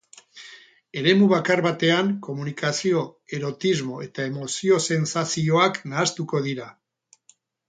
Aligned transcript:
Eremu 1.01 1.25
bakar 1.33 1.61
batean, 1.65 2.09
komunikazio, 2.27 3.03
erotismo 3.39 4.01
eta 4.07 4.27
emozio 4.31 4.81
sentsazioak 4.89 5.79
nahastuko 5.93 6.43
dira. 6.49 6.73